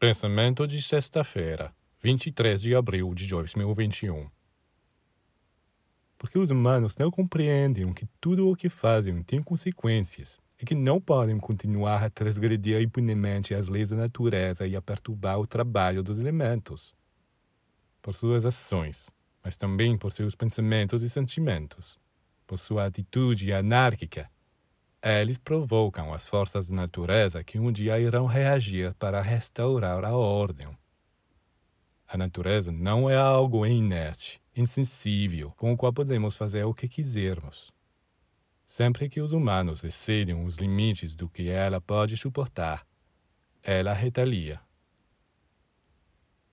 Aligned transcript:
Pensamento 0.00 0.66
de 0.66 0.80
sexta-feira, 0.80 1.74
23 2.02 2.62
de 2.62 2.74
abril 2.74 3.12
de 3.14 3.26
2021. 3.26 4.30
Porque 6.16 6.38
os 6.38 6.50
humanos 6.50 6.96
não 6.96 7.10
compreendem 7.10 7.92
que 7.92 8.06
tudo 8.18 8.48
o 8.48 8.56
que 8.56 8.70
fazem 8.70 9.22
tem 9.22 9.42
consequências 9.42 10.40
e 10.58 10.64
que 10.64 10.74
não 10.74 11.02
podem 11.02 11.36
continuar 11.36 12.02
a 12.02 12.08
transgredir 12.08 12.80
impunemente 12.80 13.54
as 13.54 13.68
leis 13.68 13.90
da 13.90 13.96
natureza 13.96 14.66
e 14.66 14.74
a 14.74 14.80
perturbar 14.80 15.38
o 15.38 15.46
trabalho 15.46 16.02
dos 16.02 16.18
elementos. 16.18 16.94
Por 18.00 18.14
suas 18.14 18.46
ações, 18.46 19.10
mas 19.44 19.58
também 19.58 19.98
por 19.98 20.12
seus 20.12 20.34
pensamentos 20.34 21.02
e 21.02 21.10
sentimentos, 21.10 22.00
por 22.46 22.58
sua 22.58 22.86
atitude 22.86 23.52
anárquica 23.52 24.30
eles 25.02 25.38
provocam 25.38 26.12
as 26.12 26.28
forças 26.28 26.68
da 26.68 26.76
natureza 26.76 27.42
que 27.42 27.58
um 27.58 27.72
dia 27.72 27.98
irão 27.98 28.26
reagir 28.26 28.94
para 28.94 29.22
restaurar 29.22 30.04
a 30.04 30.14
ordem. 30.14 30.68
A 32.06 32.18
natureza 32.18 32.70
não 32.70 33.08
é 33.08 33.16
algo 33.16 33.64
inerte, 33.64 34.42
insensível, 34.54 35.52
com 35.56 35.72
o 35.72 35.76
qual 35.76 35.92
podemos 35.92 36.36
fazer 36.36 36.64
o 36.64 36.74
que 36.74 36.88
quisermos. 36.88 37.72
Sempre 38.66 39.08
que 39.08 39.20
os 39.20 39.32
humanos 39.32 39.82
excedem 39.82 40.44
os 40.44 40.56
limites 40.56 41.14
do 41.14 41.28
que 41.28 41.48
ela 41.48 41.80
pode 41.80 42.16
suportar, 42.16 42.86
ela 43.62 43.92
retalia. 43.92 44.60